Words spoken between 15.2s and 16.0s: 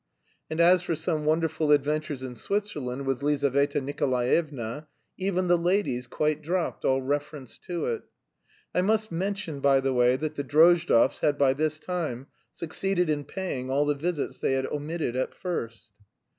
first.